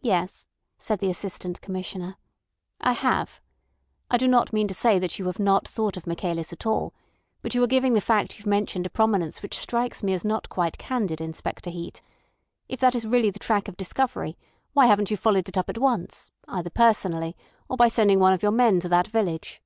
[0.00, 0.46] "Yes,"
[0.78, 2.14] said the Assistant Commissioner;
[2.80, 3.40] "I have.
[4.08, 6.94] I do not mean to say that you have not thought of Michaelis at all.
[7.40, 10.48] But you are giving the fact you've mentioned a prominence which strikes me as not
[10.48, 12.00] quite candid, Inspector Heat.
[12.68, 14.38] If that is really the track of discovery,
[14.74, 17.36] why haven't you followed it up at once, either personally
[17.68, 19.60] or by sending one of your men to that village?"